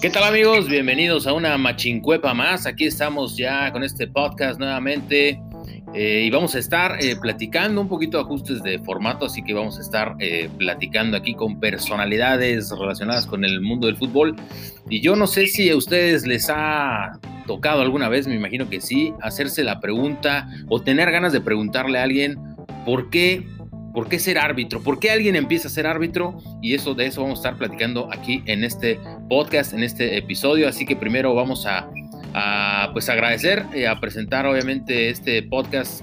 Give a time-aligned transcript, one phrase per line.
[0.00, 0.68] ¿Qué tal amigos?
[0.68, 2.66] Bienvenidos a una machincuepa más.
[2.66, 5.42] Aquí estamos ya con este podcast nuevamente
[5.92, 9.54] eh, y vamos a estar eh, platicando un poquito de ajustes de formato, así que
[9.54, 14.36] vamos a estar eh, platicando aquí con personalidades relacionadas con el mundo del fútbol.
[14.88, 18.80] Y yo no sé si a ustedes les ha tocado alguna vez, me imagino que
[18.80, 22.38] sí, hacerse la pregunta o tener ganas de preguntarle a alguien
[22.84, 23.44] por qué
[23.98, 24.80] ¿Por qué ser árbitro?
[24.80, 26.38] ¿Por qué alguien empieza a ser árbitro?
[26.62, 28.96] Y eso de eso vamos a estar platicando aquí en este
[29.28, 30.68] podcast, en este episodio.
[30.68, 31.90] Así que primero vamos a,
[32.92, 36.02] pues agradecer, y eh, a presentar obviamente este podcast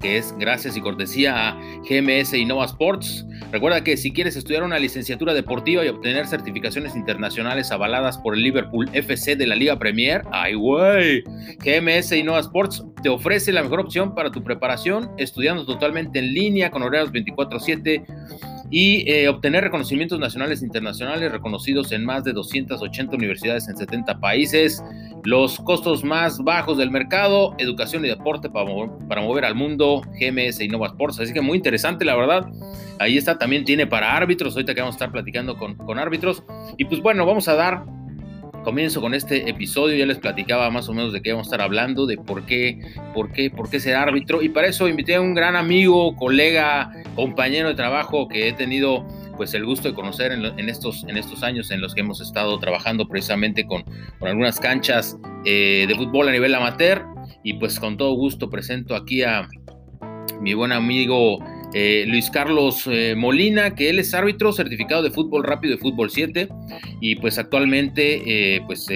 [0.00, 3.24] que es gracias y cortesía a GMS Innova Sports.
[3.50, 8.42] Recuerda que si quieres estudiar una licenciatura deportiva y obtener certificaciones internacionales avaladas por el
[8.42, 11.24] Liverpool FC de la Liga Premier, ¡ay güey!
[11.64, 16.70] GMS Innova Sports te ofrece la mejor opción para tu preparación, estudiando totalmente en línea
[16.70, 18.04] con horarios 24/7
[18.70, 24.20] y eh, obtener reconocimientos nacionales e internacionales reconocidos en más de 280 universidades en 70
[24.20, 24.82] países
[25.24, 28.70] los costos más bajos del mercado, educación y deporte para,
[29.08, 31.20] para mover al mundo, GMS y Nova Sports.
[31.20, 32.50] Así que muy interesante, la verdad.
[32.98, 36.42] Ahí está, también tiene para árbitros, ahorita que vamos a estar platicando con, con árbitros.
[36.76, 37.84] Y pues bueno, vamos a dar
[38.64, 39.96] comienzo con este episodio.
[39.96, 42.80] Ya les platicaba más o menos de qué vamos a estar hablando, de por qué,
[43.14, 44.42] por qué, por qué ser árbitro.
[44.42, 49.06] Y para eso invité a un gran amigo, colega, compañero de trabajo que he tenido
[49.38, 52.58] pues el gusto de conocer en, estos, en estos años en los que hemos estado
[52.58, 53.82] trabajando precisamente con,
[54.18, 57.06] con algunas canchas eh, de fútbol a nivel amateur.
[57.44, 59.48] Y pues con todo gusto presento aquí a
[60.40, 61.38] mi buen amigo
[61.74, 66.10] eh, Luis Carlos eh, Molina, que él es árbitro certificado de fútbol rápido de fútbol
[66.10, 66.48] 7
[67.00, 68.86] y pues actualmente eh, pues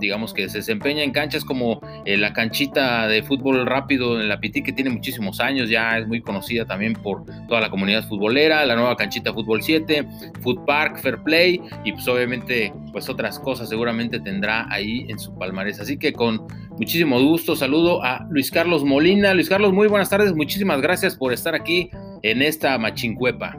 [0.00, 4.62] digamos que se desempeña en canchas como la canchita de fútbol rápido en la Piti
[4.62, 8.74] que tiene muchísimos años, ya es muy conocida también por toda la comunidad futbolera, la
[8.74, 10.06] nueva canchita fútbol 7,
[10.40, 15.34] Food Park, Fair Play y pues obviamente pues otras cosas seguramente tendrá ahí en su
[15.36, 15.80] palmarés.
[15.80, 16.46] Así que con
[16.78, 19.34] muchísimo gusto saludo a Luis Carlos Molina.
[19.34, 21.90] Luis Carlos, muy buenas tardes, muchísimas gracias por estar aquí
[22.22, 23.56] en esta machincuepa.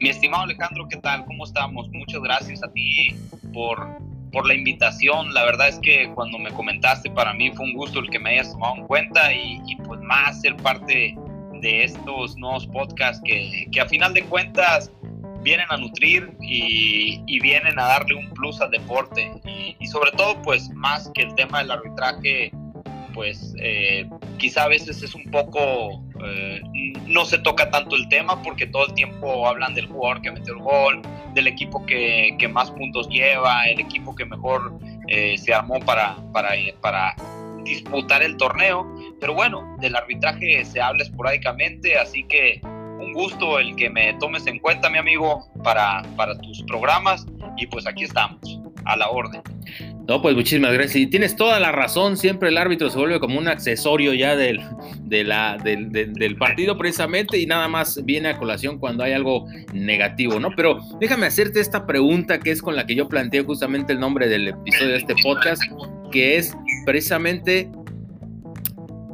[0.00, 1.24] Mi estimado Alejandro, ¿qué tal?
[1.24, 1.88] ¿Cómo estamos?
[1.90, 3.14] Muchas gracias a ti
[3.52, 3.98] por,
[4.32, 5.32] por la invitación.
[5.32, 8.30] La verdad es que cuando me comentaste, para mí fue un gusto el que me
[8.30, 11.16] hayas tomado en cuenta y, pues más ser parte
[11.62, 14.90] de estos nuevos podcasts que, que a final de cuentas
[15.44, 19.30] vienen a nutrir y, y, vienen a darle un plus al deporte.
[19.44, 22.50] Y, y, sobre todo pues más que el tema del arbitraje
[23.14, 24.06] pues eh,
[24.38, 26.60] quizá a veces es un poco, eh,
[27.06, 30.52] no se toca tanto el tema porque todo el tiempo hablan del jugador que metió
[30.52, 31.00] el gol,
[31.32, 34.78] del equipo que, que más puntos lleva, el equipo que mejor
[35.08, 36.50] eh, se armó para, para,
[36.80, 37.14] para
[37.62, 38.86] disputar el torneo,
[39.20, 42.60] pero bueno, del arbitraje se habla esporádicamente, así que
[43.04, 47.26] un gusto el que me tomes en cuenta, mi amigo, para, para tus programas
[47.56, 49.42] y pues aquí estamos, a la orden.
[50.06, 50.96] No, pues muchísimas gracias.
[50.96, 54.60] Y tienes toda la razón, siempre el árbitro se vuelve como un accesorio ya del,
[55.04, 55.30] del,
[55.90, 60.50] del, partido precisamente y nada más viene a colación cuando hay algo negativo, ¿no?
[60.54, 64.28] Pero déjame hacerte esta pregunta que es con la que yo planteé justamente el nombre
[64.28, 65.62] del episodio de este podcast,
[66.12, 66.54] que es
[66.84, 67.70] precisamente,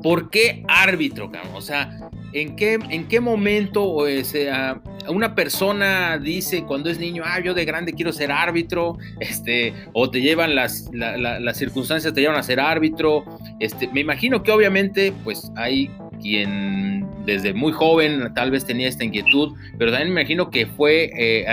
[0.03, 1.53] ¿por qué árbitro, cabrón?
[1.55, 7.23] O sea, ¿en qué, en qué momento o sea, una persona dice cuando es niño,
[7.25, 12.21] ah, yo de grande quiero ser árbitro, este, o te llevan las, las circunstancias, te
[12.21, 13.25] llevan a ser árbitro,
[13.59, 15.91] este, me imagino que obviamente, pues hay
[16.21, 21.11] quien desde muy joven tal vez tenía esta inquietud, pero también me imagino que fue,
[21.17, 21.45] eh,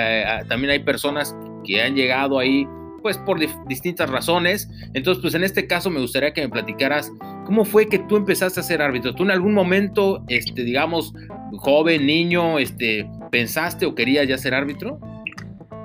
[0.48, 1.36] también hay personas
[1.66, 2.68] que han llegado ahí
[3.02, 4.70] pues por distintas razones.
[4.94, 7.12] Entonces, pues en este caso me gustaría que me platicaras
[7.48, 9.16] cómo fue que tú empezaste a ser árbitro.
[9.16, 11.14] ¿Tú en algún momento, este, digamos,
[11.60, 15.00] joven, niño, este, pensaste o querías ya ser árbitro?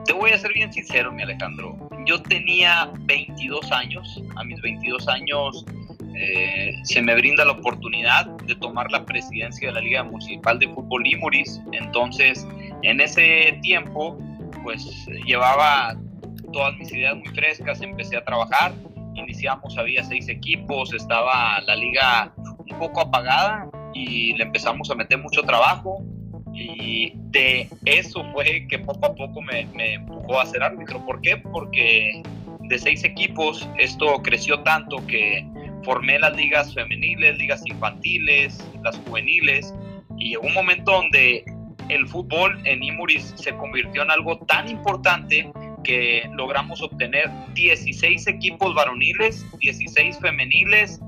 [0.04, 1.88] Te voy a ser bien sincero, mi Alejandro.
[2.04, 4.20] Yo tenía 22 años.
[4.34, 5.64] A mis 22 años
[6.16, 10.66] eh, se me brinda la oportunidad de tomar la presidencia de la Liga Municipal de
[10.66, 11.60] Fútbol Imuris.
[11.70, 12.44] Entonces,
[12.82, 14.18] en ese tiempo,
[14.64, 15.96] pues llevaba
[16.52, 18.72] todas mis ideas muy frescas, empecé a trabajar,
[19.14, 25.18] iniciamos, había seis equipos, estaba la liga un poco apagada y le empezamos a meter
[25.18, 26.02] mucho trabajo
[26.54, 31.04] y de eso fue que poco a poco me, me empujó a ser árbitro.
[31.04, 31.36] ¿Por qué?
[31.36, 32.22] Porque
[32.60, 35.46] de seis equipos esto creció tanto que
[35.82, 39.74] formé las ligas femeniles, ligas infantiles, las juveniles
[40.18, 41.44] y llegó un momento donde
[41.88, 45.50] el fútbol en Imuris se convirtió en algo tan importante
[45.82, 51.00] que logramos obtener 16 equipos varoniles, 16 femeniles,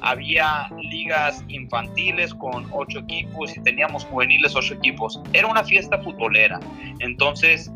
[0.00, 5.20] había ligas infantiles con 8 equipos y teníamos juveniles 8 equipos.
[5.32, 6.60] Era una fiesta futbolera.
[7.00, 7.70] Entonces,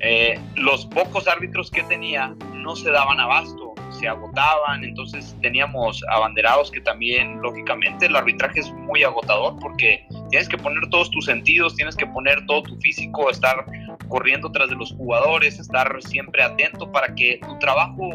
[0.00, 3.67] eh, los pocos árbitros que tenía no se daban abasto,
[3.98, 10.48] se agotaban, entonces teníamos abanderados que también, lógicamente, el arbitraje es muy agotador porque tienes
[10.48, 13.64] que poner todos tus sentidos, tienes que poner todo tu físico, estar
[14.08, 18.10] corriendo tras de los jugadores, estar siempre atento para que tu trabajo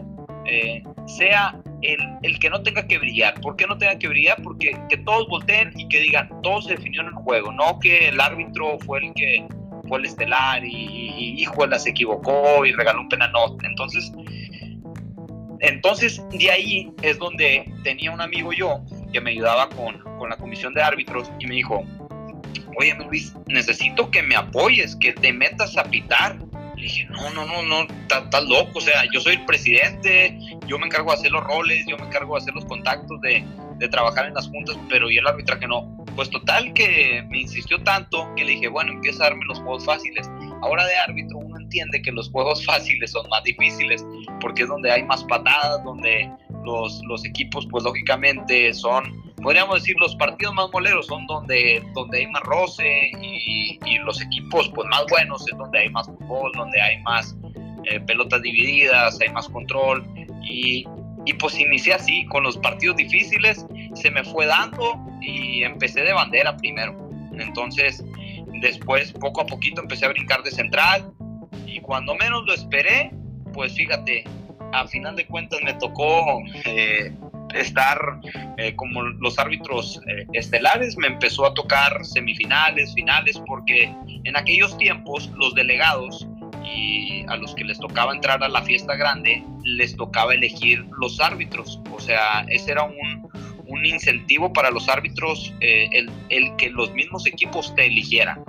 [0.46, 3.40] eh, sea el, el, que no tenga que brillar.
[3.42, 4.42] ¿Por qué no tenga que brillar?
[4.42, 8.10] Porque que todos volteen y que digan, todo se definió en el juego, no que
[8.10, 9.48] el árbitro fue el que
[9.88, 13.32] fue el estelar y, y la se equivocó y regaló un penal.
[13.64, 14.12] Entonces,
[15.64, 18.82] entonces de ahí es donde tenía un amigo yo
[19.12, 21.84] que me ayudaba con, con la comisión de árbitros y me dijo,
[22.78, 26.38] oye Luis, necesito que me apoyes, que te metas a pitar
[26.84, 30.38] dije, no, no, no, no, estás loco, o sea, yo soy el presidente,
[30.68, 33.44] yo me encargo de hacer los roles, yo me encargo de hacer los contactos, de,
[33.78, 35.98] de trabajar en las juntas, pero y el arbitraje no.
[36.16, 39.86] Pues total que me insistió tanto que le dije, bueno, empieza a darme los juegos
[39.86, 40.30] fáciles.
[40.62, 41.40] Ahora de árbitro
[41.74, 44.06] entiende que los juegos fáciles son más difíciles,
[44.40, 46.30] porque es donde hay más patadas, donde
[46.64, 52.20] los, los equipos, pues lógicamente son podríamos decir los partidos más moleros son donde, donde
[52.20, 56.82] hay más roce y, los equipos pues más buenos es donde hay más fútbol, donde
[56.82, 57.38] hay más
[57.86, 60.06] eh, pelotas divididas, hay más control
[60.44, 60.86] y,
[61.26, 66.12] y pues inicié así con los partidos difíciles, se me fue dando y empecé de
[66.12, 66.98] bandera primero.
[67.38, 68.04] Entonces
[68.62, 71.14] después poco a poquito empecé a brincar de central
[71.66, 73.12] y cuando menos lo esperé,
[73.54, 74.24] pues fíjate,
[74.74, 77.14] a final de cuentas me tocó eh,
[77.54, 78.20] estar
[78.58, 84.76] eh, como los árbitros eh, estelares, me empezó a tocar semifinales, finales, porque en aquellos
[84.78, 86.28] tiempos los delegados
[86.66, 91.20] y a los que les tocaba entrar a la fiesta grande, les tocaba elegir los
[91.20, 91.80] árbitros.
[91.92, 93.30] O sea, ese era un,
[93.68, 98.44] un incentivo para los árbitros, el, el que los mismos equipos te eligieran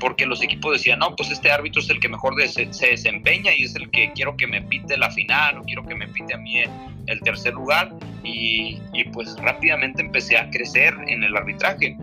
[0.00, 3.64] porque los equipos decían, no, pues este árbitro es el que mejor se, desempeña y
[3.64, 6.38] es el que quiero que me pite la final o quiero que me pite a
[6.38, 6.62] mí
[7.06, 8.78] el tercer lugar y,
[9.12, 11.96] pues rápidamente empecé a crecer en el arbitraje.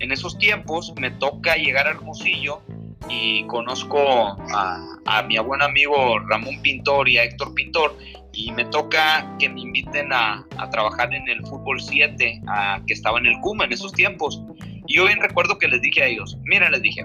[0.00, 2.62] En esos tiempos me toca llegar a Hermosillo
[3.08, 7.96] y conozco a, mi buen amigo Ramón Pintor y a Héctor Pintor
[8.32, 12.42] y me toca que me inviten a, a trabajar en el fútbol 7
[12.86, 14.42] que estaba en el Cuma en esos tiempos.
[14.86, 17.04] Y yo bien recuerdo que les dije a ellos, mira, les dije,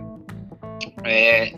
[1.06, 1.56] eh,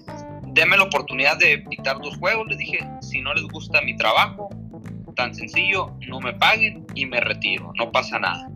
[0.48, 2.48] denme la oportunidad de pitar dos juegos.
[2.48, 4.50] Les dije, si no les gusta mi trabajo,
[5.16, 8.50] tan sencillo, no me paguen y me retiro, no pasa nada.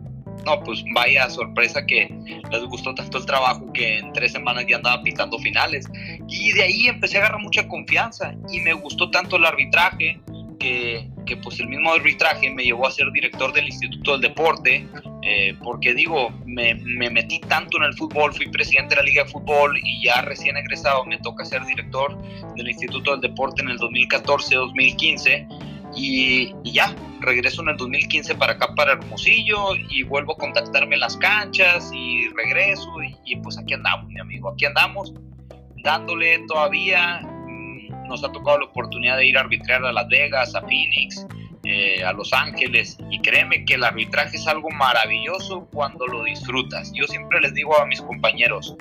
[0.44, 2.08] No, pues vaya sorpresa que
[2.50, 5.86] les gustó tanto el trabajo que en tres semanas ya andaba pitando finales.
[6.28, 10.20] Y de ahí empecé a agarrar mucha confianza y me gustó tanto el arbitraje
[10.58, 14.88] que, que pues el mismo arbitraje me llevó a ser director del Instituto del Deporte,
[15.22, 19.24] eh, porque digo, me, me, metí tanto en el fútbol, fui presidente de la Liga
[19.24, 22.16] de Fútbol y ya recién egresado me toca ser director
[22.56, 25.46] del Instituto del Deporte en el 2014-2015
[25.94, 31.00] y, ya, regreso en el 2015 para acá, para Hermosillo y vuelvo a contactarme en
[31.00, 32.90] las canchas y regreso
[33.24, 35.12] y pues aquí andamos, mi amigo, aquí andamos
[35.82, 37.20] dándole todavía
[38.08, 41.26] nos ha tocado la oportunidad de ir a arbitrar a Las Vegas, a Phoenix,
[41.64, 46.92] eh, a Los Ángeles y créeme que el arbitraje es algo maravilloso cuando lo disfrutas.
[46.94, 48.74] Yo siempre les digo a mis compañeros,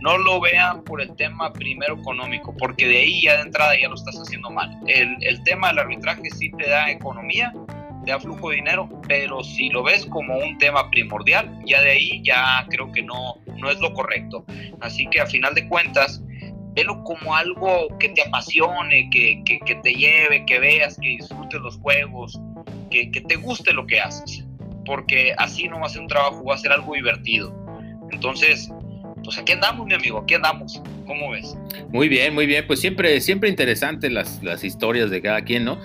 [0.00, 3.88] no lo vean por el tema primero económico, porque de ahí ya de entrada ya
[3.88, 4.78] lo estás haciendo mal.
[4.86, 7.52] El, el tema del arbitraje sí te da economía,
[8.04, 11.90] te da flujo de dinero, pero si lo ves como un tema primordial, ya de
[11.90, 14.44] ahí ya creo que no, no es lo correcto.
[14.80, 16.22] Así que a final de cuentas,
[16.78, 21.76] velo como algo que te apasione, que, que, te lleve, que veas, que disfrutes los
[21.78, 22.40] juegos,
[22.90, 24.44] que, que, te guste lo que haces,
[24.86, 27.52] porque así no va a ser un trabajo, va a ser algo divertido.
[28.12, 28.70] Entonces,
[29.24, 30.80] pues aquí andamos, mi amigo, aquí andamos.
[31.06, 31.56] ¿Cómo ves?
[31.90, 32.66] Muy bien, muy bien.
[32.66, 35.78] Pues siempre, siempre interesantes las, las historias de cada quien, ¿no?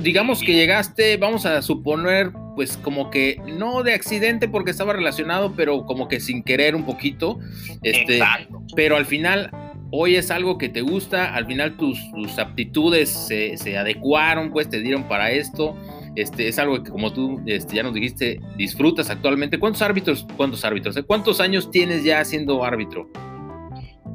[0.00, 5.54] digamos que llegaste, vamos a suponer, pues como que no de accidente porque estaba relacionado,
[5.56, 7.38] pero como que sin querer un poquito.
[7.82, 8.62] Este, Exacto.
[8.76, 9.50] Pero al final
[9.96, 12.00] hoy es algo que te gusta, al final tus,
[12.38, 15.76] aptitudes se, adecuaron, pues te dieron para esto.
[16.16, 19.58] Este, es algo que como tú este, ya nos dijiste, disfrutas actualmente.
[19.58, 21.04] ¿Cuántos árbitros, cuántos árbitros, eh?
[21.04, 23.08] cuántos años tienes ya siendo árbitro?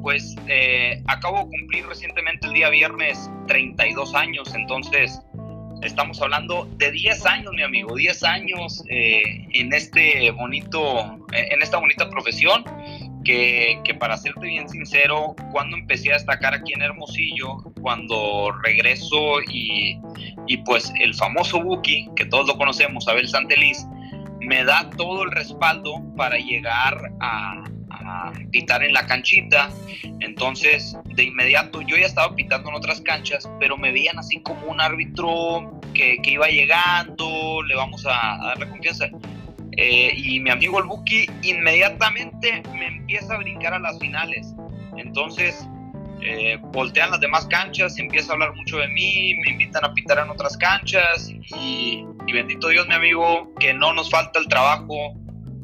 [0.02, 5.20] Pues eh, acabo de cumplir recientemente el día viernes 32 años, entonces
[5.82, 9.22] estamos hablando de 10 años, mi amigo, 10 años eh,
[9.52, 12.64] en este bonito, en esta bonita profesión
[13.24, 19.40] que, que, para serte bien sincero, cuando empecé a destacar aquí en Hermosillo, cuando regreso
[19.42, 19.98] y,
[20.46, 23.86] y pues el famoso Buki, que todos lo conocemos, Abel Santeliz,
[24.40, 29.70] me da todo el respaldo para llegar a, a pitar en la canchita.
[30.20, 34.66] Entonces, de inmediato, yo ya estaba pitando en otras canchas, pero me veían así como
[34.66, 39.10] un árbitro que, que iba llegando, le vamos a, a darle confianza.
[39.76, 44.54] Eh, y mi amigo el Buki inmediatamente me empieza a brincar a las finales.
[44.96, 45.66] Entonces,
[46.22, 50.18] eh, voltean las demás canchas, empieza a hablar mucho de mí, me invitan a pitar
[50.18, 55.14] en otras canchas y, y, bendito Dios, mi amigo, que no nos falta el trabajo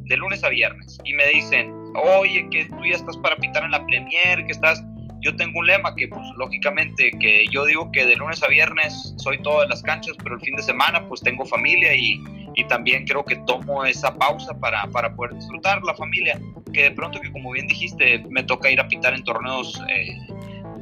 [0.05, 0.99] de lunes a viernes.
[1.05, 4.83] Y me dicen, oye, que tú ya estás para pitar en la Premier, que estás...
[5.21, 9.15] Yo tengo un lema que, pues, lógicamente, que yo digo que de lunes a viernes
[9.19, 12.23] soy todas las canchas, pero el fin de semana, pues, tengo familia y,
[12.55, 16.41] y también creo que tomo esa pausa para, para, poder disfrutar la familia,
[16.73, 20.17] que de pronto que como bien dijiste, me toca ir a pitar en torneos eh,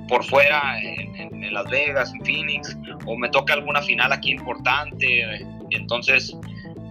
[0.09, 2.77] por fuera, en, en, Las Vegas, en Phoenix,
[3.07, 6.37] o me toca alguna final aquí importante, eh, entonces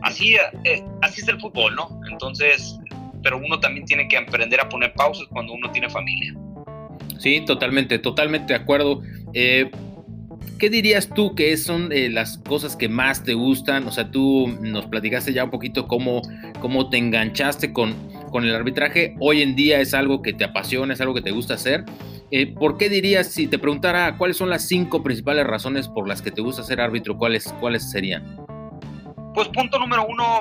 [0.04, 1.90] así, eh, así es el fútbol, ¿no?
[2.12, 2.78] Entonces,
[3.24, 6.34] pero uno también tiene que aprender a poner pausas cuando uno tiene familia.
[7.20, 9.02] Sí, totalmente, totalmente de acuerdo.
[9.34, 9.70] Eh,
[10.60, 13.88] ¿Qué dirías tú que son eh, las cosas que más te gustan?
[13.88, 16.22] O sea, tú nos platicaste ya un poquito cómo,
[16.62, 17.94] cómo te enganchaste con,
[18.32, 19.16] con el arbitraje.
[19.20, 21.84] Hoy en día es algo que te apasiona, es algo que te gusta hacer.
[22.32, 26.22] Eh, ¿Por qué dirías, si te preguntara cuáles son las cinco principales razones por las
[26.22, 28.38] que te gusta ser árbitro, cuáles, cuáles serían?
[29.34, 30.40] Pues punto número uno,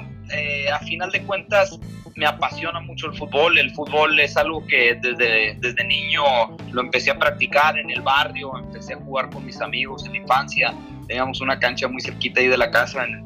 [0.72, 1.78] a final de cuentas,
[2.16, 3.58] me apasiona mucho el fútbol.
[3.58, 6.22] El fútbol es algo que desde, desde niño
[6.70, 10.18] lo empecé a practicar en el barrio, empecé a jugar con mis amigos en la
[10.18, 10.74] infancia.
[11.06, 13.24] Teníamos una cancha muy cerquita ahí de la casa en,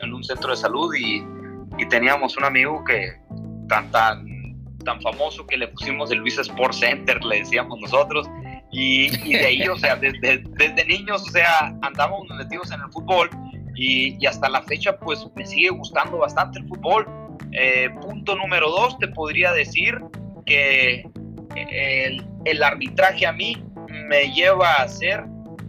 [0.00, 1.22] en, un centro de salud y,
[1.78, 3.12] y, teníamos un amigo que
[3.68, 4.24] tan, tan,
[4.84, 8.28] tan famoso que le pusimos el Luis Sport Center, le decíamos nosotros.
[8.70, 12.90] Y, y de ahí, o sea, desde, desde niños, o sea, andábamos metidos en el
[12.92, 13.30] fútbol
[13.74, 17.06] y, y hasta la fecha, pues me sigue gustando bastante el fútbol
[17.52, 19.98] eh, punto número dos, te podría decir
[20.46, 21.08] que
[21.56, 23.56] el, el, arbitraje a mí
[24.08, 25.24] me lleva a hacer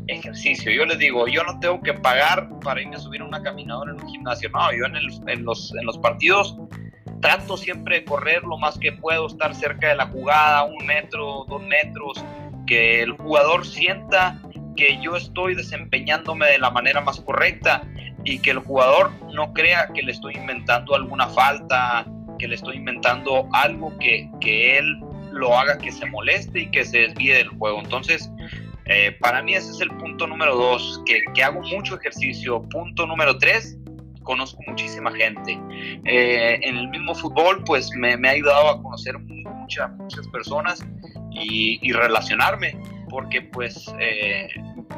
[0.07, 0.71] ejercicio.
[0.71, 3.91] Yo les digo, yo no tengo que pagar para irme a subir a una caminadora
[3.91, 4.49] en un gimnasio.
[4.49, 6.57] No, yo en los partidos
[7.21, 11.45] trato siempre de correr lo más que puedo, estar cerca de la jugada, un metro,
[11.47, 12.23] dos metros,
[12.65, 14.41] que el jugador sienta
[14.75, 17.81] que yo estoy desempeñándome de la manera más correcta
[18.23, 22.05] y que el jugador no crea que le estoy inventando alguna falta,
[22.37, 24.99] que le estoy inventando algo que, que él
[25.31, 27.79] lo haga que se moleste y que se desvíe del juego.
[27.79, 28.31] Entonces,
[28.85, 32.61] eh, para mí ese es el punto número dos, que, que, hago mucho ejercicio.
[32.63, 33.77] Punto número tres,
[34.23, 35.59] conozco muchísima gente.
[36.05, 40.85] Eh, en el mismo fútbol, pues me, me, ha ayudado a conocer muchas, muchas personas
[41.31, 42.75] y, relacionarme,
[43.09, 44.49] porque pues eh,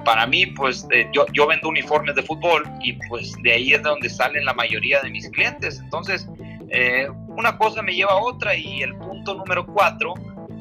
[0.03, 3.84] para mí, pues eh, yo, yo vendo uniformes de fútbol y pues de ahí es
[3.84, 5.79] de donde salen la mayoría de mis clientes.
[5.79, 6.27] Entonces,
[6.70, 10.13] eh, una cosa me lleva a otra y el punto número cuatro,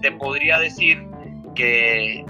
[0.03, 1.05] te podría decir
[1.55, 2.25] que,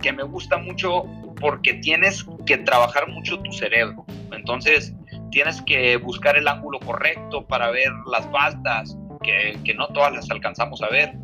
[0.00, 1.04] que me gusta mucho
[1.40, 4.04] porque tienes que trabajar mucho tu cerebro.
[4.32, 4.94] Entonces,
[5.30, 10.30] tienes que buscar el ángulo correcto para ver las faltas, que, que no todas las
[10.30, 11.14] alcanzamos a ver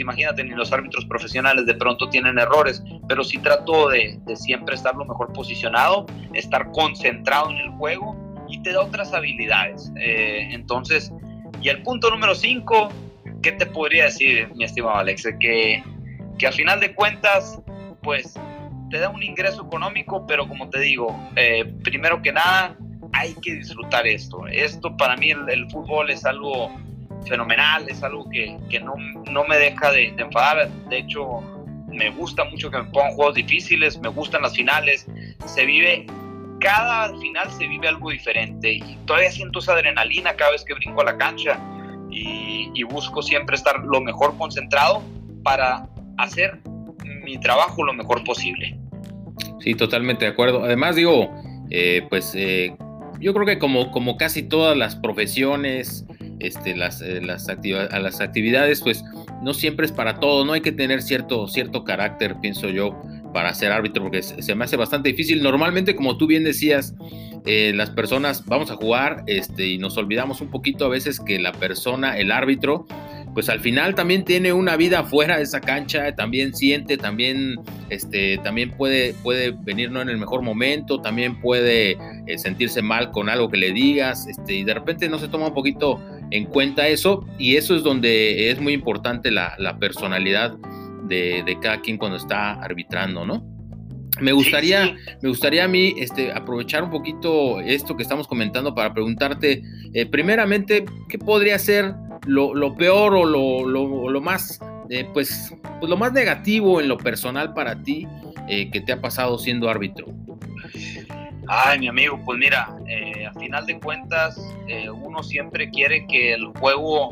[0.00, 4.94] imagínate, ni los árbitros profesionales de pronto tienen errores, pero sí trato de, siempre estar
[4.94, 8.16] lo mejor posicionado, estar concentrado en el juego
[8.48, 9.92] y te da otras habilidades.
[10.00, 11.12] Eh, entonces,
[11.60, 12.88] y el punto número 5,
[13.42, 15.28] ¿qué te podría decir, mi estimado Alex?
[15.38, 15.82] Que,
[16.38, 17.60] que a final de cuentas,
[18.02, 18.34] pues
[18.90, 22.76] te da un ingreso económico, pero como te digo, eh, primero que nada,
[23.12, 24.46] hay que disfrutar esto.
[24.46, 26.70] Esto para mí el fútbol es algo
[27.26, 28.94] fenomenal, es algo que, que no,
[29.30, 30.68] no, me deja de, de, enfadar.
[30.88, 31.40] De hecho,
[31.88, 35.06] me gusta mucho que me pongan juegos difíciles, me gustan las finales.
[35.46, 36.06] Se vive,
[36.60, 41.00] cada final se vive algo diferente y todavía siento esa adrenalina cada vez que brinco
[41.00, 41.58] a la cancha
[42.10, 45.02] y, y busco siempre estar lo mejor concentrado
[45.42, 45.88] para
[46.18, 46.60] hacer
[47.24, 48.78] mi trabajo lo mejor posible.
[49.60, 50.64] Sí, totalmente de acuerdo.
[50.64, 51.30] Además, digo,
[51.70, 52.74] eh, pues eh,
[53.20, 56.04] yo creo que como, como casi todas las profesiones,
[56.42, 59.04] este, las, eh, las, a las actividades, pues
[59.42, 63.54] no siempre es para todo, no hay que tener cierto, cierto carácter, pienso yo, para
[63.54, 65.42] ser árbitro, porque se me hace bastante difícil.
[65.42, 66.94] Normalmente, como tú bien decías,
[67.44, 71.38] eh, las personas vamos a jugar este, y nos olvidamos un poquito a veces que
[71.40, 72.86] la persona, el árbitro,
[73.34, 77.56] pues al final también tiene una vida fuera de esa cancha, también siente, también,
[77.88, 81.92] este, también puede, puede venir no en el mejor momento, también puede
[82.26, 85.48] eh, sentirse mal con algo que le digas, este, y de repente no se toma
[85.48, 85.98] un poquito
[86.32, 90.56] en cuenta eso, y eso es donde es muy importante la, la personalidad
[91.04, 93.44] de, de, cada quien cuando está arbitrando, ¿no?
[94.20, 95.12] Me gustaría, sí, sí.
[95.22, 99.62] me gustaría a mí este, aprovechar un poquito esto que estamos comentando para preguntarte,
[99.94, 101.94] eh, primeramente, ¿qué podría ser
[102.26, 104.60] lo, lo peor o lo, lo, lo más
[104.92, 108.06] eh, pues, pues, lo más negativo en lo personal para ti
[108.46, 110.06] eh, que te ha pasado siendo árbitro.
[111.54, 112.62] Ay, mi amigo, pues mira,
[113.28, 114.40] a final de cuentas,
[114.90, 117.10] uno siempre quiere que el juego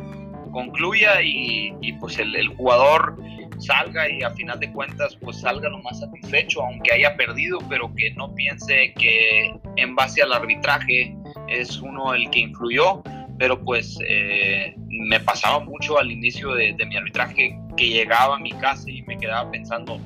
[0.50, 3.18] concluya y, pues el, jugador
[3.58, 7.94] salga y a final de cuentas pues salga lo más satisfecho, aunque haya perdido, pero
[7.94, 11.14] que no piense que en base al arbitraje
[11.48, 13.02] es uno el que influyó,
[13.38, 18.52] pero pues eh, me pasaba mucho al inicio de, mi arbitraje que llegaba a mi
[18.52, 20.00] casa y me quedaba pensando,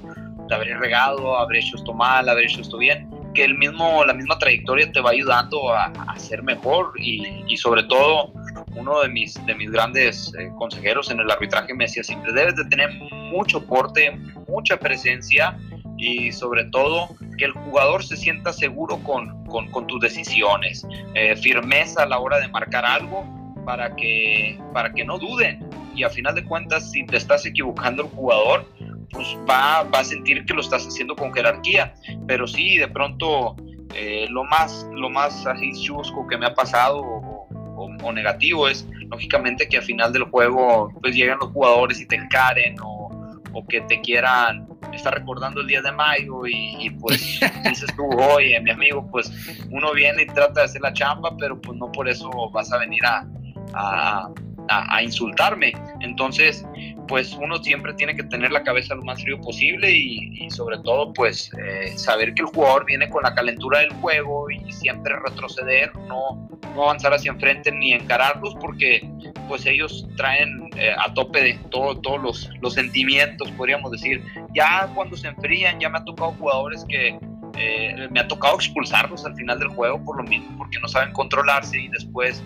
[0.51, 4.39] habré regado, habré hecho esto mal, habré hecho esto bien, que el mismo, la misma
[4.39, 8.33] trayectoria te va ayudando a, a ser mejor y, y sobre todo
[8.77, 12.57] uno de mis, de mis grandes eh, consejeros en el arbitraje me decía siempre, debes
[12.57, 14.17] de tener mucho porte,
[14.49, 15.59] mucha presencia
[15.97, 22.03] y sobre todo que el jugador se sienta seguro con, con, tus decisiones, eh, firmeza
[22.03, 23.25] a la hora de marcar algo
[23.65, 25.69] para que, para que no duden.
[25.95, 28.67] Y a final de cuentas, si te estás equivocando el jugador,
[29.15, 31.95] pues va, va a sentir que lo estás haciendo con jerarquía.
[32.27, 33.57] Pero sí, de pronto,
[33.95, 39.67] eh, lo más, lo más así chusco que me ha pasado o, negativo es lógicamente
[39.67, 43.09] que al final del juego pues llegan los jugadores y te encaren o,
[43.53, 48.61] o que te quieran estar recordando el día de mayo y, pues dices tú, oye,
[48.61, 49.31] mi amigo, pues
[49.71, 52.79] uno viene y trata de hacer la chamba, pero pues no por eso vas a
[52.79, 53.27] venir a,
[53.75, 54.29] a,
[54.69, 55.73] a, insultarme.
[56.01, 56.65] Entonces,
[57.09, 61.13] pues uno siempre tiene que tener la cabeza lo más frío posible y, sobre todo
[61.13, 65.91] pues eh, saber que el jugador viene con la calentura del juego y siempre retroceder,
[66.07, 69.09] no, avanzar hacia enfrente ni encararlos porque
[69.49, 74.23] pues ellos traen eh, a tope de todo, todos los, los, sentimientos, podríamos decir.
[74.55, 77.19] Ya cuando se enfrían, ya me ha tocado jugadores que
[77.57, 81.13] eh, me ha tocado expulsarlos al final del juego por lo mismo, porque no saben
[81.13, 82.43] controlarse y después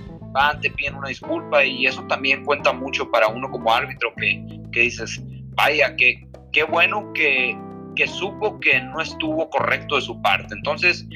[0.60, 4.80] te piden una disculpa y eso también cuenta mucho para uno como árbitro que, que
[4.80, 5.22] dices,
[5.54, 7.56] vaya, que, qué bueno que,
[7.96, 10.54] que supo que no estuvo correcto de su parte.
[10.54, 11.06] Entonces,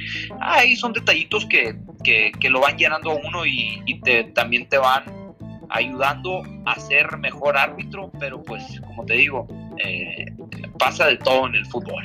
[0.41, 4.69] ahí son detallitos que, que, que lo van llenando a uno y, y te, también
[4.69, 5.05] te van
[5.73, 9.47] ayudando a ser mejor árbitro, pero pues como te digo,
[9.85, 10.27] eh,
[10.79, 12.03] pasa de todo en el fútbol.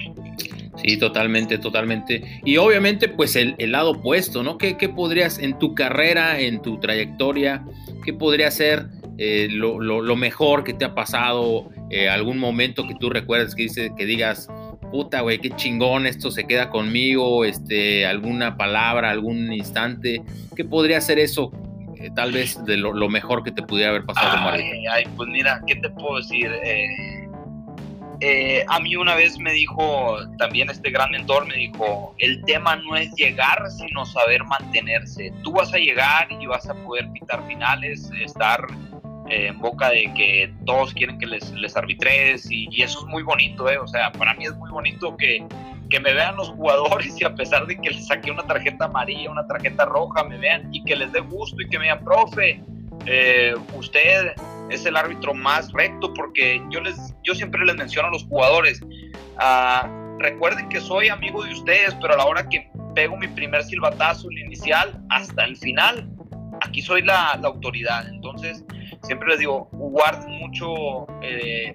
[0.84, 2.42] Sí, totalmente, totalmente.
[2.46, 4.58] Y obviamente, pues el, lado opuesto, ¿no?
[4.58, 7.66] ¿Qué, ¿Qué, podrías en tu carrera, en tu trayectoria,
[8.06, 8.88] qué podría ser
[9.18, 11.70] eh, lo, lo, mejor que te ha pasado?
[11.90, 14.50] Eh, algún momento que tú recuerdes que, dice, que digas,
[14.92, 20.22] puta, güey, qué chingón, esto se queda conmigo, este, alguna palabra, algún instante.
[20.56, 21.52] ¿Qué podría ser eso?
[22.00, 25.62] Eh, tal vez de lo, mejor que te pudiera haber pasado ay, ay, pues mira,
[25.66, 26.52] ¿qué te puedo decir?
[26.64, 27.17] Eh,
[28.20, 32.76] eh, a mí una vez me dijo, también este gran mentor me dijo, el tema
[32.76, 35.32] no es llegar, sino saber mantenerse.
[35.44, 38.66] Tú vas a llegar y vas a poder pitar finales, estar
[39.30, 43.70] eh, en boca de que todos quieren que les, arbitres y, eso es muy bonito,
[43.70, 43.78] ¿eh?
[43.78, 45.46] O sea, para mí es muy bonito que,
[45.90, 49.30] que me vean los jugadores y a pesar de que les saqué una tarjeta amarilla,
[49.30, 52.62] una tarjeta roja, me vean y que les dé gusto y que me digan, profe,
[53.06, 54.34] eh, usted
[54.70, 58.82] es el árbitro más recto porque yo les yo siempre les menciono a los jugadores
[59.38, 63.64] ah, recuerden que soy amigo de ustedes pero a la hora que pego mi primer
[63.64, 66.10] silbatazo el inicial hasta el final
[66.62, 68.08] aquí soy la, autoridad.
[68.10, 68.64] Entonces
[69.04, 71.74] siempre les digo guarden mucho eh,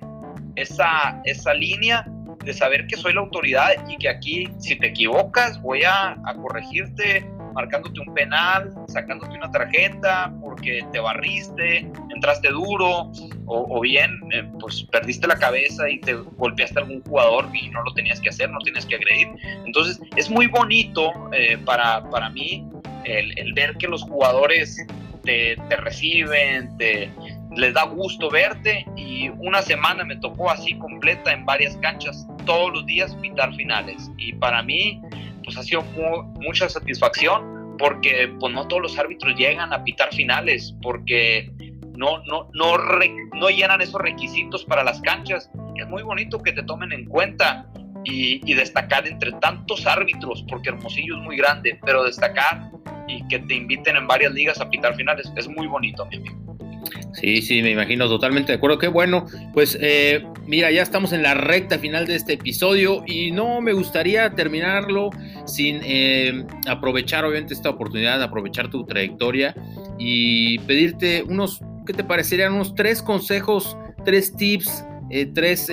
[0.56, 2.06] esa, esa línea
[2.44, 6.34] de saber que soy la autoridad y que aquí si te equivocas voy a, a
[6.34, 11.78] corregirte marcándote un penal, sacándote una tarjeta porque te barriste,
[12.14, 13.10] entraste duro
[13.46, 17.82] o, bien eh, pues perdiste la cabeza y te golpeaste a algún jugador y no
[17.82, 19.26] lo tenías que hacer, no tienes que agredir.
[19.66, 22.64] Entonces es muy bonito eh, para, para mí
[23.02, 24.76] el, ver que los jugadores
[25.24, 27.10] te, te reciben, te,
[27.56, 32.72] les da gusto verte y una semana me tocó así completa en varias canchas todos
[32.72, 35.02] los días pitar finales y para mí
[35.44, 35.82] pues ha sido
[36.40, 41.50] mucha satisfacción porque pues no todos los árbitros llegan a pitar finales porque
[41.96, 42.76] no, no, no,
[43.34, 45.50] no llenan esos requisitos para las canchas.
[45.76, 47.66] Es muy bonito que te tomen en cuenta
[48.04, 52.70] y, y, destacar entre tantos árbitros, porque Hermosillo es muy grande, pero destacar
[53.06, 56.41] y que te inviten en varias ligas a pitar finales es muy bonito, mi amigo.
[57.12, 58.78] Sí, sí, me imagino totalmente de acuerdo.
[58.78, 59.26] Qué bueno.
[59.52, 63.72] Pues eh, mira, ya estamos en la recta final de este episodio y no me
[63.72, 65.10] gustaría terminarlo
[65.46, 69.54] sin eh, aprovechar obviamente esta oportunidad, aprovechar tu trayectoria
[69.98, 72.54] y pedirte unos, ¿qué te parecerían?
[72.54, 75.70] Unos tres consejos, tres tips, eh, tres,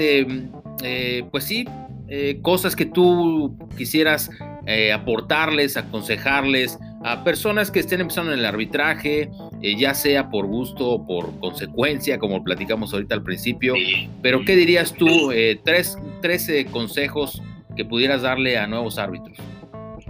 [1.31, 1.65] pues sí,
[2.41, 4.29] cosas que tú quisieras
[4.93, 9.29] aportarles, aconsejarles a personas que estén empezando en el arbitraje
[9.61, 13.73] eh, ya sea por gusto o por consecuencia, como platicamos ahorita al principio.
[14.21, 15.31] Pero, ¿qué dirías tú?
[15.31, 17.41] Eh, tres, 13 consejos
[17.75, 19.37] que pudieras darle a nuevos árbitros.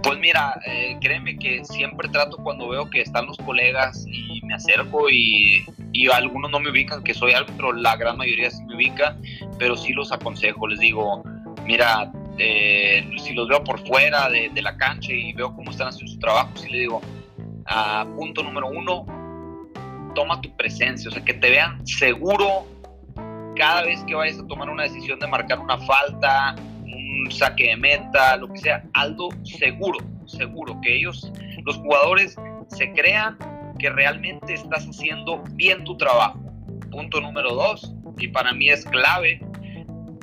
[0.02, 4.54] Pues mira, eh, créeme que siempre trato cuando veo que están los colegas y me
[4.54, 8.76] acerco y, y, algunos no me ubican que soy árbitro, la gran mayoría sí me
[8.76, 9.16] ubica,
[9.58, 11.22] pero sí los aconsejo, les digo,
[11.66, 16.18] mira, si los veo por fuera de, la cancha y veo cómo están haciendo su
[16.18, 17.00] trabajo, sí les digo,
[17.66, 19.04] a punto número uno,
[20.14, 22.66] toma tu presencia, o sea, que te vean seguro
[23.56, 27.76] cada vez que vayas a tomar una decisión de marcar una falta, un saque de
[27.76, 31.30] meta, lo que sea, algo seguro, seguro, que ellos,
[31.64, 32.36] los jugadores,
[32.68, 33.36] se crean
[33.78, 36.40] que realmente estás haciendo bien tu trabajo.
[36.90, 39.40] Punto número dos, y para mí es clave,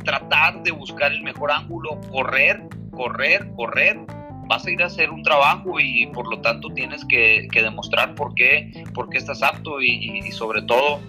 [0.08, 4.00] tratar de buscar el mejor ángulo, correr, correr, correr.
[4.48, 8.34] Vas a ir a hacer un trabajo y por lo tanto tienes que, demostrar por
[8.34, 11.02] qué, por qué estás apto y, sobre todo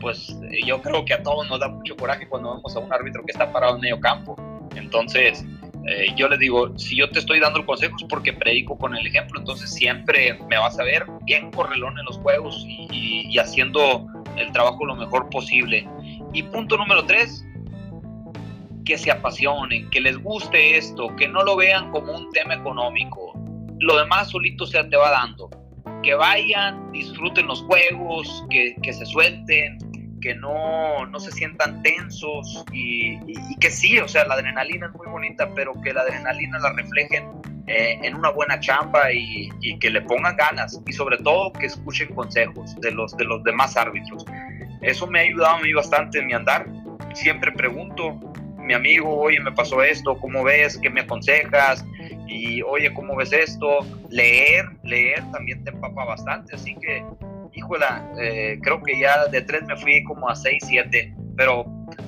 [0.00, 3.24] pues yo creo que a todos nos da mucho coraje cuando vemos a un árbitro
[3.24, 4.36] que está parado en medio campo
[4.76, 5.44] entonces,
[5.86, 9.38] eh, yo les digo, si yo te estoy dando consejos porque predico con el ejemplo,
[9.38, 14.84] entonces siempre me vas a ver bien correlón en los juegos y haciendo el trabajo
[14.84, 15.88] lo mejor posible.
[16.32, 17.46] Y punto número tres,
[18.84, 23.32] que se apasionen, que les guste esto, que no lo vean como un tema económico.
[23.80, 25.50] Lo demás solito se te va dando.
[26.02, 29.78] Que vayan, disfruten los juegos, que, que se suelten,
[30.24, 33.18] que no, no se sientan tensos y,
[33.60, 37.28] que sí, o sea, la adrenalina es muy bonita, pero que la adrenalina la reflejen
[37.66, 42.14] eh, en una buena chamba y, que le pongan ganas y sobre todo que escuchen
[42.14, 44.24] consejos de los, de los demás árbitros.
[44.80, 46.66] Eso me ha ayudado a mí bastante en mi andar.
[47.12, 48.18] Siempre pregunto,
[48.64, 50.78] mi amigo, oye, me pasó esto, ¿cómo ves?
[50.78, 51.84] ¿Qué me aconsejas?
[52.26, 53.80] Y oye, ¿cómo ves esto?
[54.10, 57.04] Leer, leer también te empapa bastante, así que
[57.54, 61.64] híjola, eh, creo que ya de tres me fui como a seis, siete, pero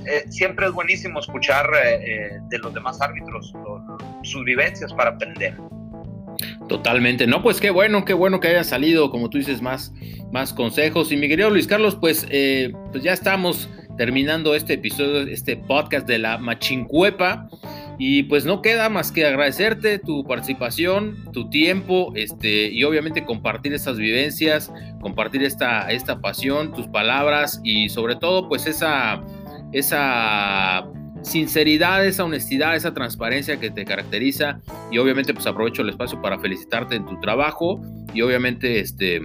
[0.07, 3.53] eh, siempre es buenísimo escuchar eh, de los demás árbitros
[4.23, 5.55] sus vivencias para aprender.
[6.69, 9.95] Totalmente, no, pues qué bueno, qué bueno que haya salido, como tú dices, más,
[10.33, 11.11] más consejos.
[11.13, 16.19] Y mi querido Luis Carlos, pues, pues ya estamos terminando este episodio, este podcast de
[16.19, 17.49] la Machincuepa.
[17.99, 23.73] Y pues no queda más que agradecerte tu participación, tu tiempo, este, y obviamente compartir
[23.73, 29.23] estas vivencias, compartir esta, esta pasión, tus palabras y sobre todo pues esa,
[29.73, 30.87] esa
[31.23, 34.61] sinceridad, esa honestidad, esa transparencia que te caracteriza.
[34.93, 37.81] Y obviamente pues aprovecho el espacio para felicitarte en tu trabajo
[38.13, 39.23] y obviamente este,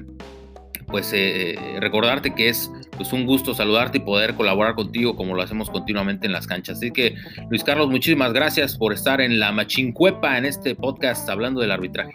[0.91, 5.41] pues eh, recordarte que es pues un gusto saludarte y poder colaborar contigo como lo
[5.41, 6.77] hacemos continuamente en las canchas.
[6.77, 7.15] Así que
[7.49, 12.11] Luis Carlos, muchísimas gracias por estar en la Machincuepa en este podcast hablando del arbitraje.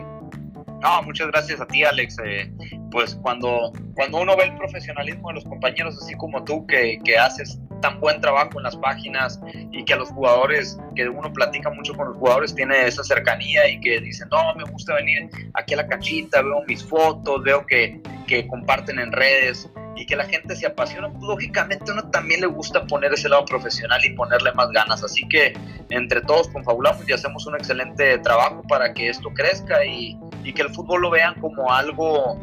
[0.83, 2.17] No, muchas gracias a ti, Alex.
[2.25, 2.53] Eh,
[2.91, 7.19] pues cuando, cuando uno ve el profesionalismo de los compañeros, así como tú, que, que
[7.19, 9.41] haces tan buen trabajo en las páginas
[9.73, 13.69] y que a los jugadores, que uno platica mucho con los jugadores, tiene esa cercanía
[13.69, 17.67] y que dicen, no, me gusta venir aquí a la canchita, veo mis fotos, veo
[17.67, 22.43] que, que comparten en redes y que la gente se apasiona, pues, lógicamente uno también
[22.43, 25.03] le gusta poner ese lado profesional y ponerle más ganas.
[25.03, 25.55] Así que
[25.89, 30.63] entre todos confabulamos y hacemos un excelente trabajo para que esto crezca y, y que
[30.63, 32.39] el fútbol lo vean como algo,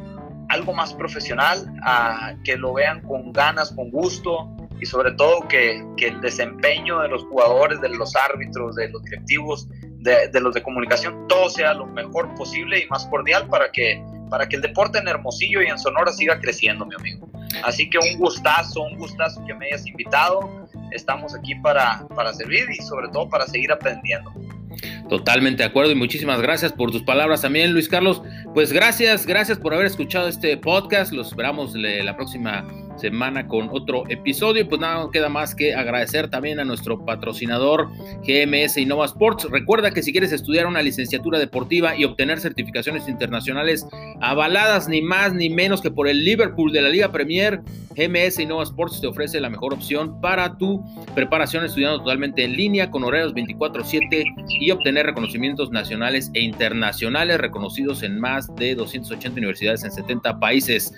[0.50, 4.50] algo más profesional, a que lo vean con ganas, con gusto
[4.84, 9.02] y sobre todo que, que el desempeño de los jugadores, de los árbitros, de los
[9.04, 13.72] directivos, de, de los de comunicación, todo sea lo mejor posible y más cordial para
[13.72, 17.30] que para que el deporte en Hermosillo y en Sonora siga creciendo, mi amigo.
[17.64, 20.68] Así que un gustazo, un gustazo que me hayas invitado.
[20.92, 24.34] Estamos aquí para, para servir y sobre todo para seguir aprendiendo.
[25.08, 28.24] Totalmente de acuerdo y muchísimas gracias por tus palabras también, Luis Carlos.
[28.56, 31.14] Pues gracias, gracias por haber escuchado este podcast.
[31.14, 32.66] Los esperamos la próxima
[32.98, 34.68] semana con otro episodio.
[34.68, 37.90] Pues nada, queda más que agradecer también a nuestro patrocinador
[38.26, 39.48] GMS Innova Sports.
[39.50, 43.86] Recuerda que si quieres estudiar una licenciatura deportiva y obtener certificaciones internacionales
[44.22, 47.62] avaladas ni más ni menos que por el Liverpool de la Liga Premier,
[47.96, 52.90] GMS Innova Sports te ofrece la mejor opción para tu preparación estudiando totalmente en línea
[52.90, 54.26] con horarios 24/7
[54.60, 60.94] y obtener reconocimientos nacionales e internacionales reconocidos en más de 280 universidades en 70 países.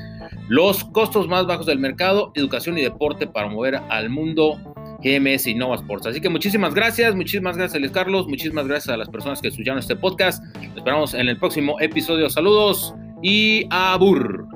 [0.47, 4.57] Los costos más bajos del mercado, educación y deporte para mover al mundo
[5.03, 6.07] GMS y Nova Sports.
[6.07, 9.79] Así que muchísimas gracias, muchísimas gracias Luis Carlos, muchísimas gracias a las personas que escucharon
[9.79, 10.43] este podcast.
[10.75, 12.29] esperamos en el próximo episodio.
[12.29, 14.55] Saludos y abur.